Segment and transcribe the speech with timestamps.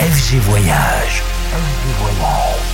[0.00, 1.22] FG Voyage.
[1.52, 2.70] FG Voyage.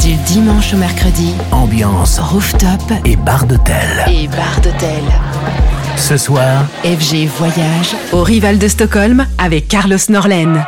[0.00, 4.06] Du dimanche au mercredi, ambiance rooftop et bar d'hôtel.
[4.10, 5.02] Et bar d'hôtel.
[5.96, 10.64] Ce soir, FG Voyage au Rival de Stockholm avec Carlos Norlen.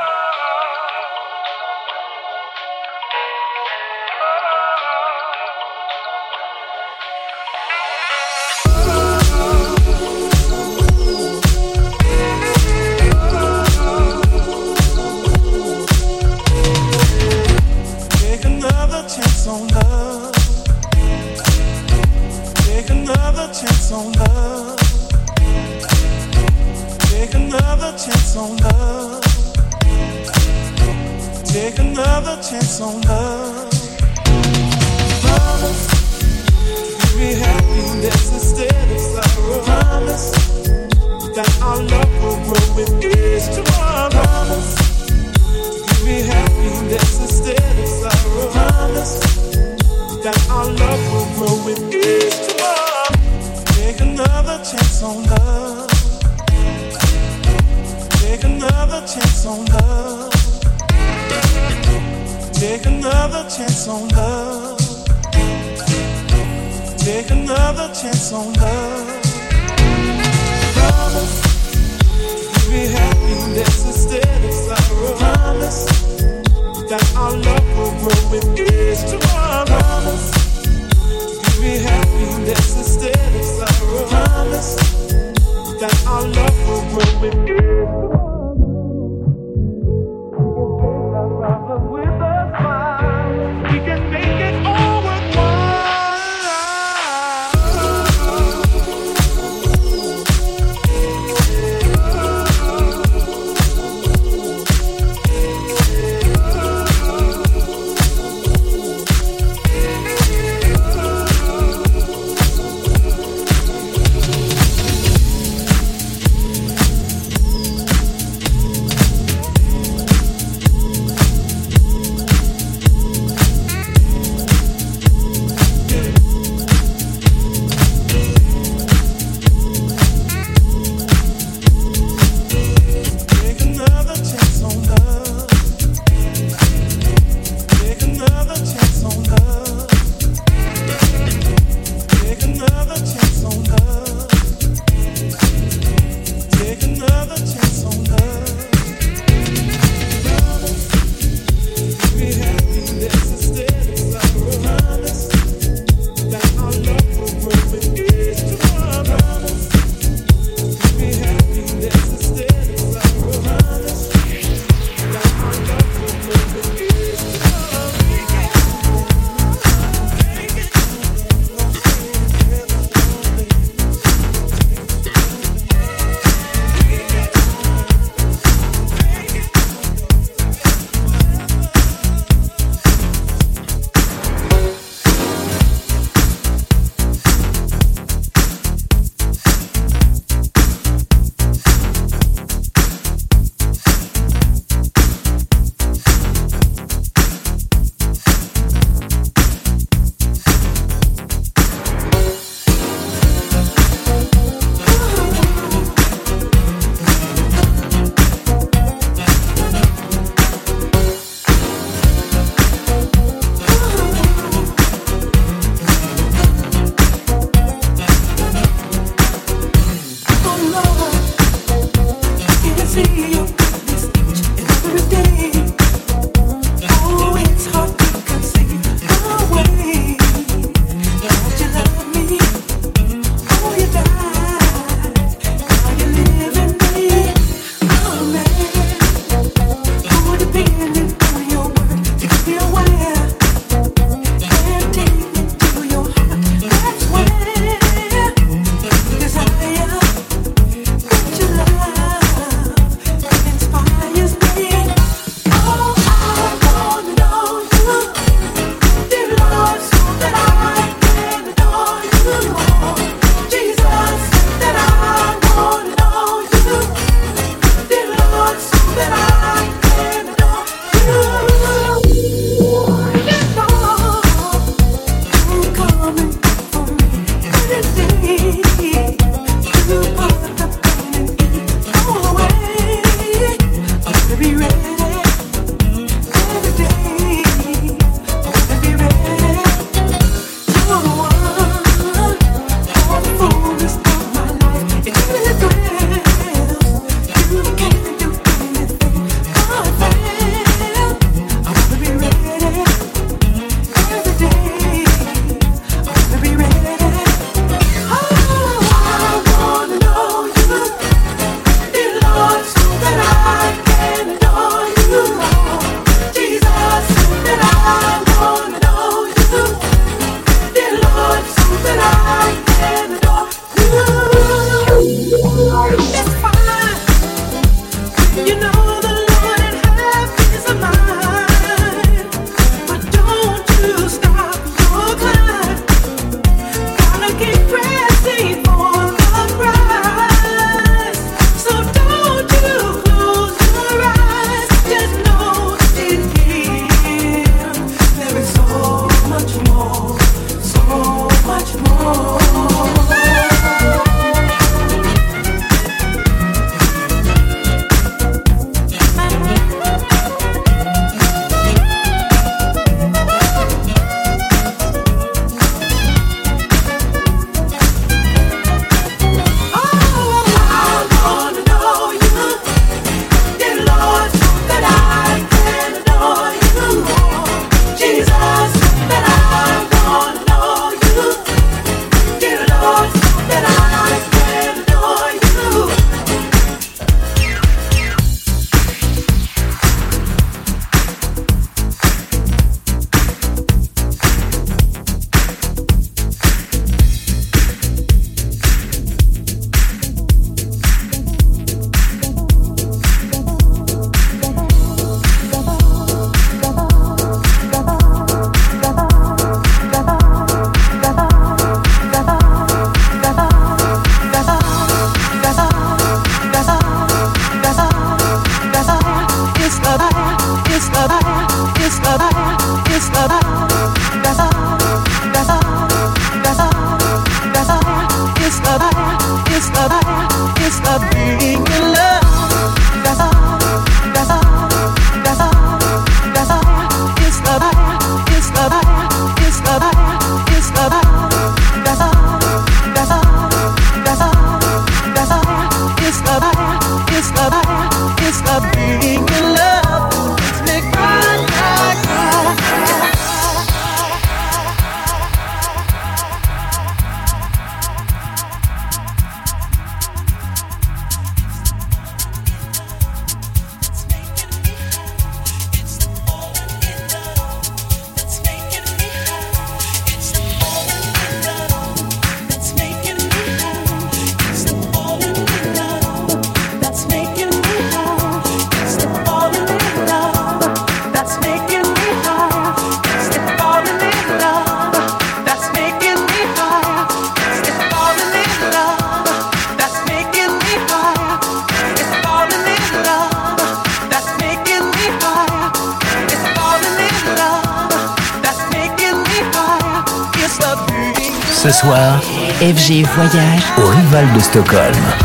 [503.15, 505.20] Voyage au Rival de Stockholm.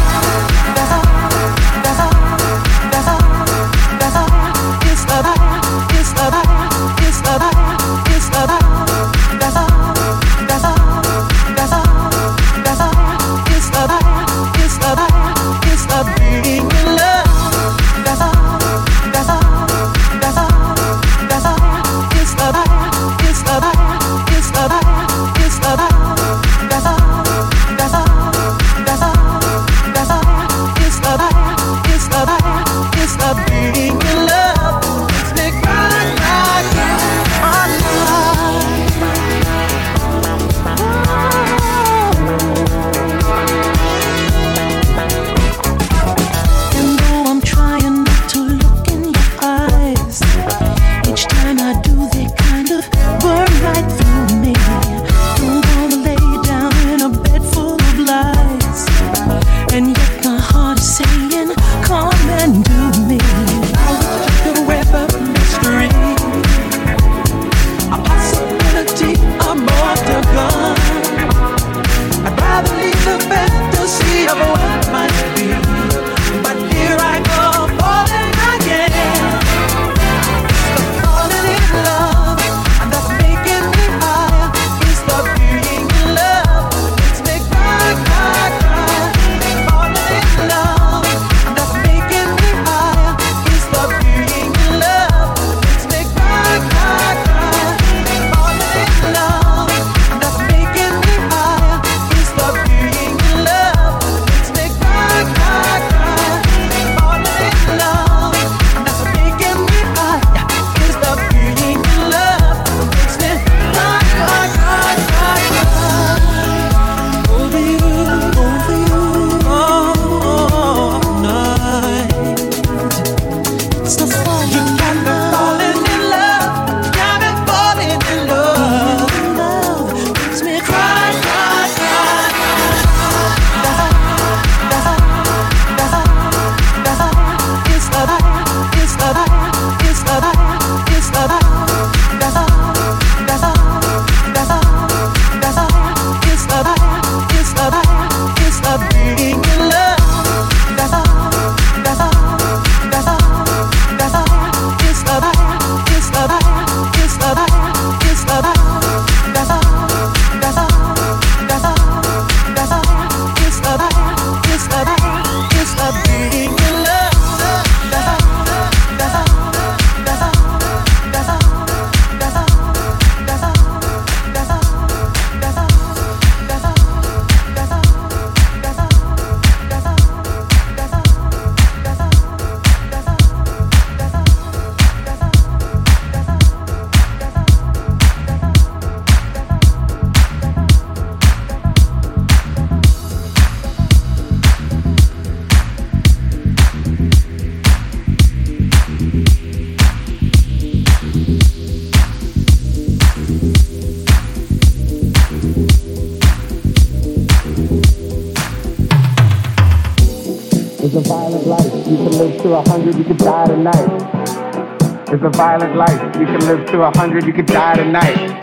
[215.65, 216.15] Violent life.
[216.19, 218.39] You can live to a hundred, you could die tonight.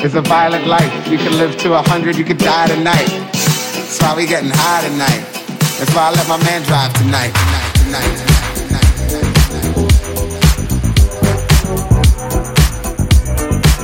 [0.00, 1.08] It's a violent life.
[1.08, 3.08] You can live to a hundred, you could die tonight.
[3.32, 5.24] That's why we getting high tonight.
[5.78, 7.32] That's why I let my man drive tonight.
[7.32, 8.18] Tonight, tonight,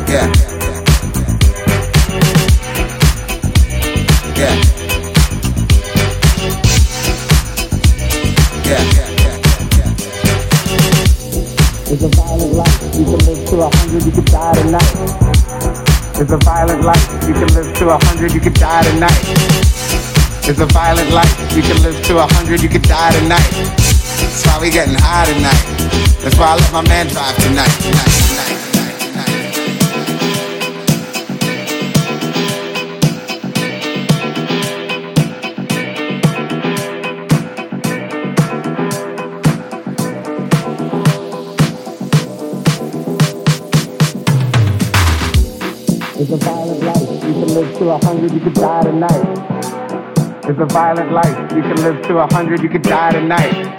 [0.07, 0.54] tonight.
[13.95, 14.95] Hundred, you could die tonight.
[16.19, 17.29] It's a violent life.
[17.29, 19.23] You can live to a hundred, you could die tonight.
[20.47, 21.57] It's a violent life.
[21.57, 23.51] You can live to a hundred, you could die tonight.
[23.51, 26.21] That's why we getting high tonight.
[26.23, 27.71] That's why I let my man drive tonight.
[27.81, 28.54] tonight, tonight.
[47.95, 49.25] A hundred, you could die tonight.
[50.49, 51.53] It's a violent life.
[51.53, 53.73] You can live to a hundred, you could die tonight.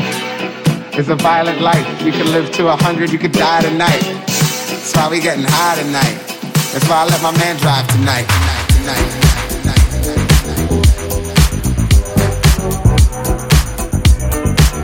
[0.98, 2.02] It's a violent life.
[2.02, 4.02] You can live to a hundred, you could die tonight.
[4.26, 6.16] That's why we getting high tonight.
[6.72, 8.26] That's why I let my man drive tonight.
[8.80, 9.10] Tonight,
[9.50, 9.84] tonight,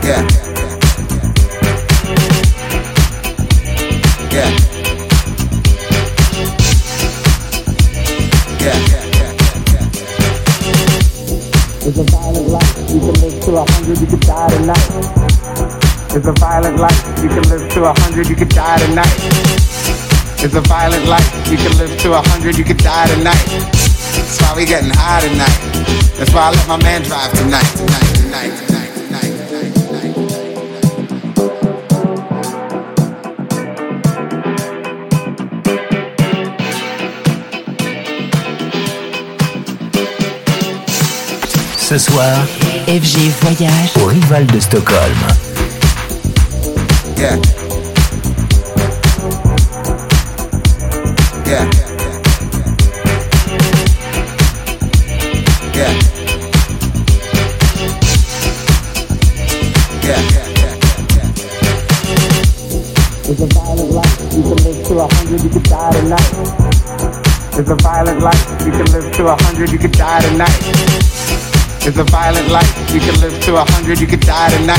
[0.02, 0.41] tonight.
[13.44, 14.88] To a hundred, you could die tonight.
[16.14, 17.02] It's a violent life.
[17.22, 19.18] You can live to a hundred, you could die tonight.
[20.38, 21.50] It's a violent life.
[21.50, 23.46] You can live to a hundred, you could die tonight.
[24.14, 25.58] That's why we getting high tonight.
[26.18, 28.62] That's why I let my man drive tonight, tonight, tonight.
[41.76, 42.46] Ce soir,
[42.92, 45.16] FG Voyage au rival de Stockholm.
[47.16, 47.38] Yeah.
[51.46, 51.70] Yeah.
[55.72, 55.92] Yeah.
[60.02, 60.18] Yeah.
[63.24, 64.20] It's a violent life.
[64.34, 66.30] You can live to a hundred, you could die tonight.
[67.58, 68.66] It's a violent life.
[68.66, 71.01] You can live to a hundred, you could die tonight.
[71.84, 72.94] It's a violent life.
[72.94, 74.78] You can live to a hundred, you could die tonight.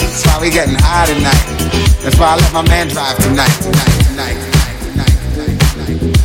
[0.00, 2.00] That's why we getting high tonight.
[2.02, 4.64] That's why I let my man drive tonight, tonight, tonight.
[6.04, 6.23] Ce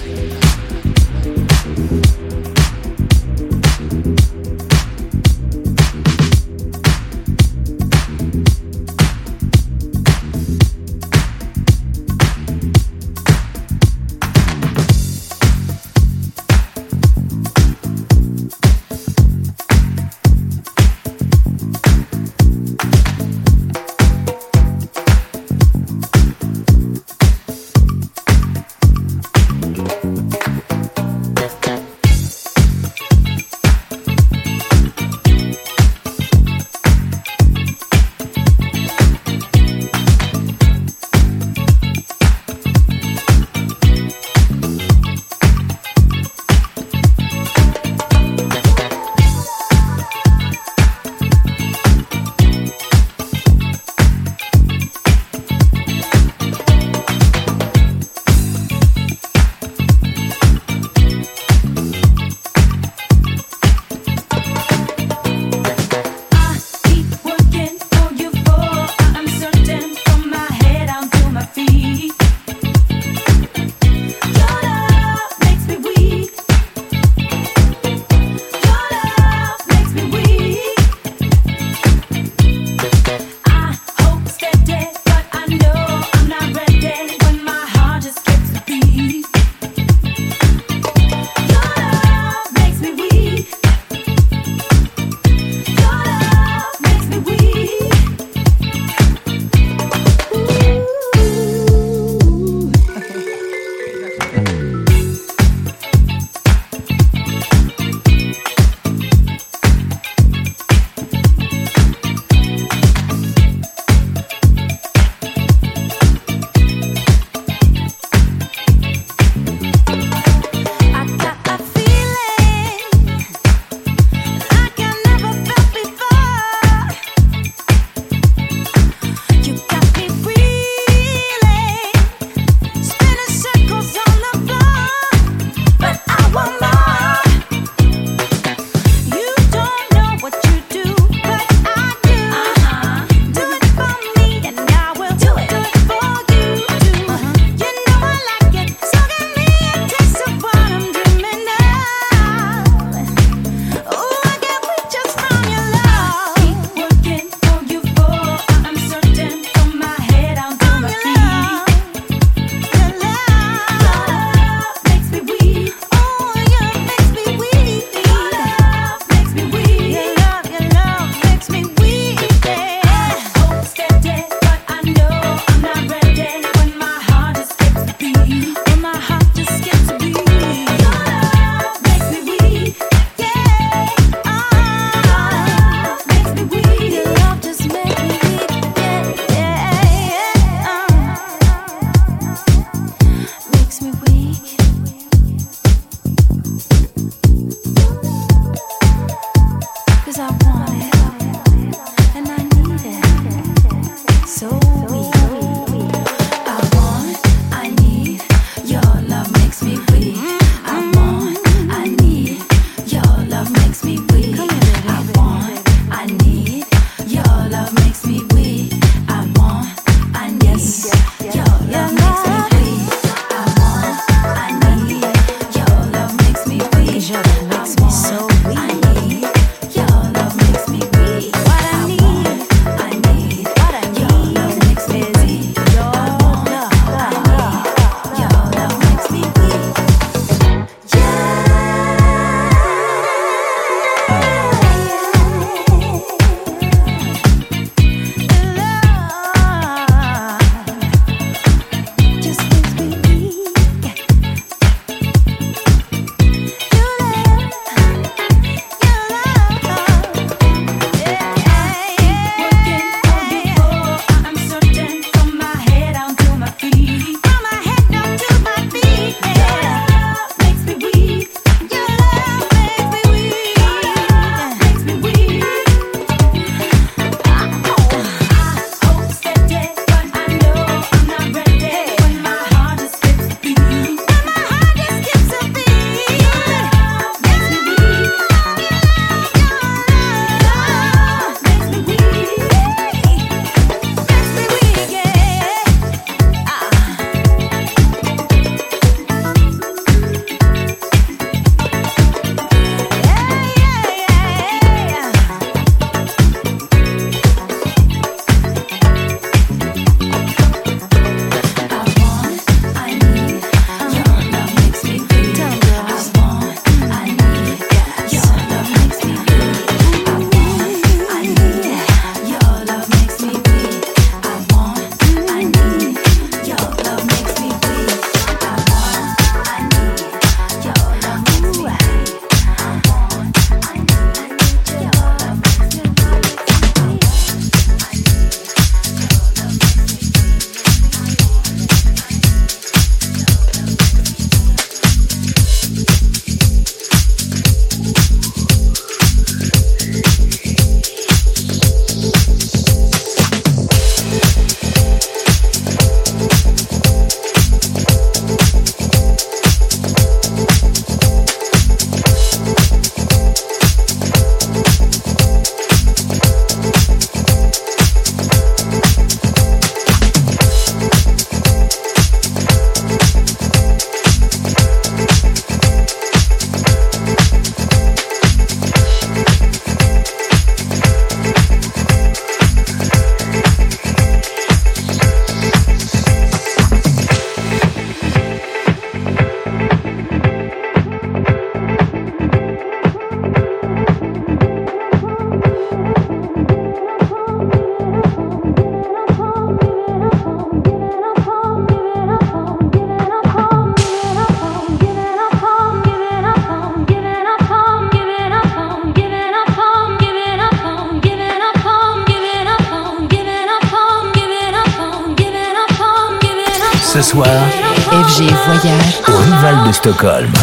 [420.02, 420.39] Rival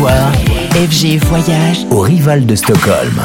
[0.00, 0.32] Stockholm.
[1.18, 3.20] voyage au rival de Stockholm.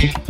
[0.00, 0.27] Yeah.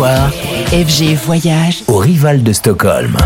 [0.00, 3.16] FG Voyage au Rival de Stockholm.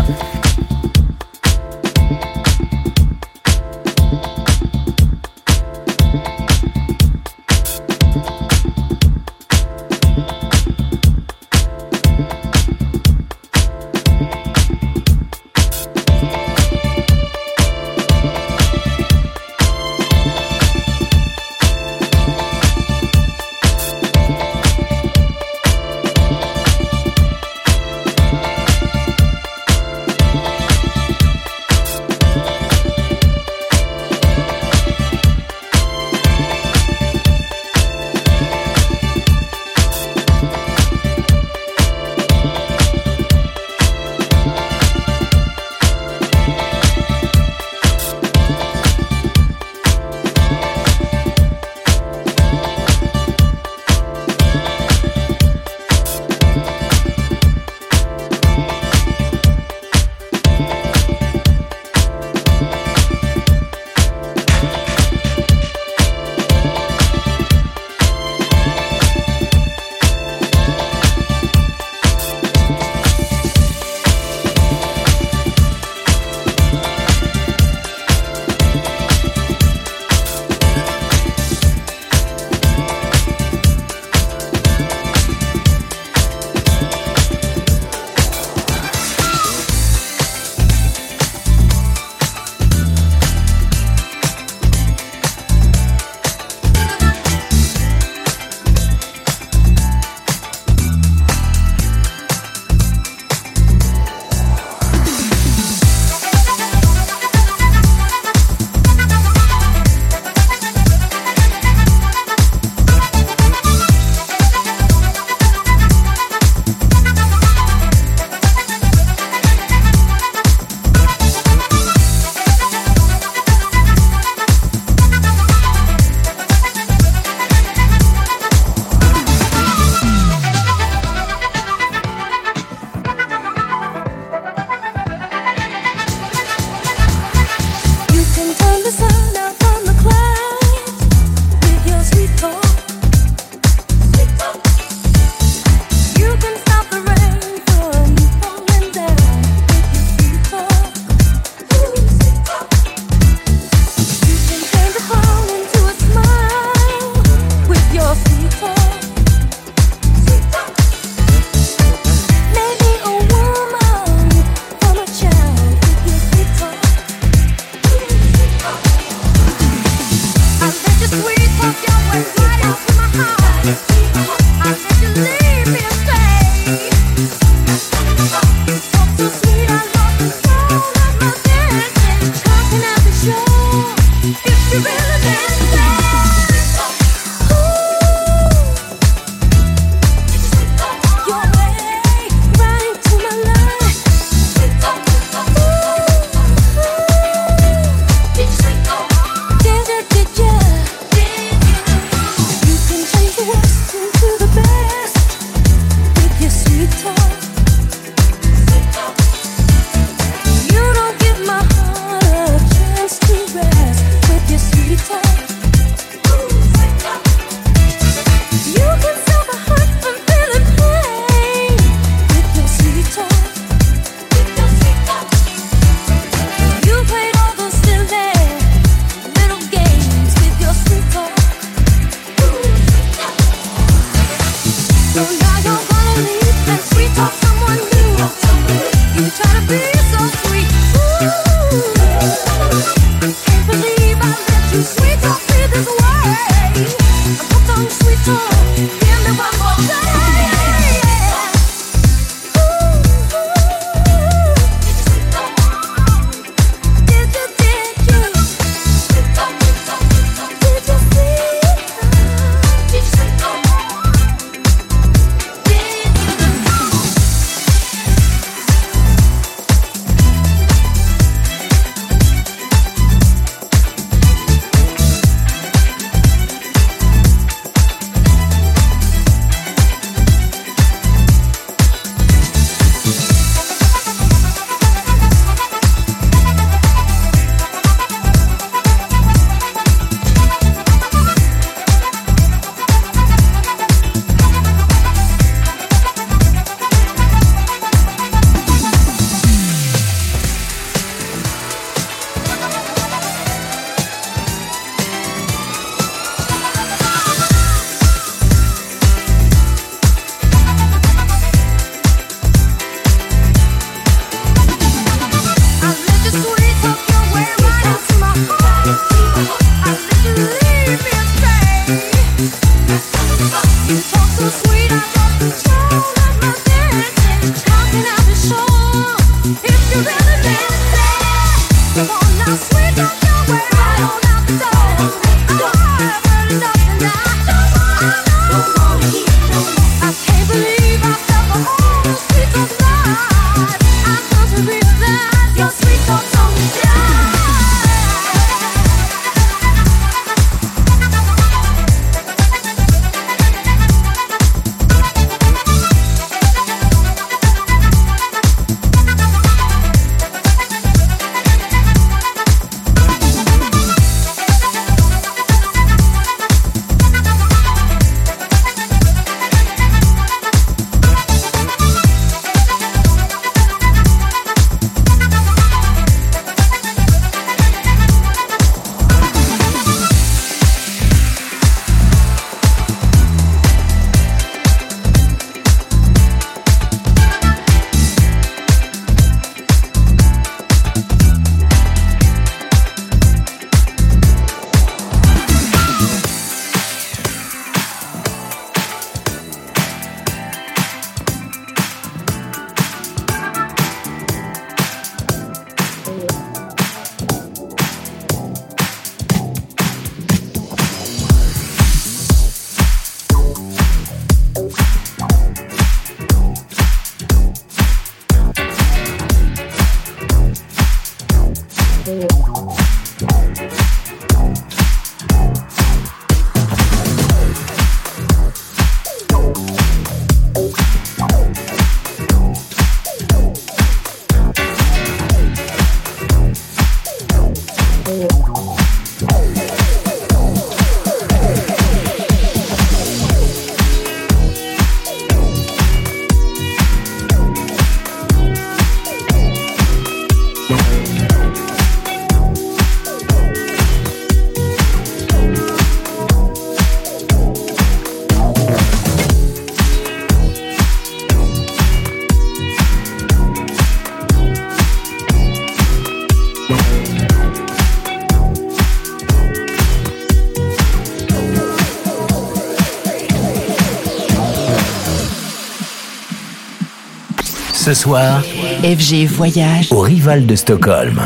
[477.93, 478.41] Ce soir,
[478.81, 481.21] FG Voyage au Rival de Stockholm.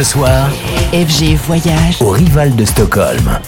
[0.00, 0.48] Ce soir,
[0.94, 3.38] FG Voyage au Rival de Stockholm.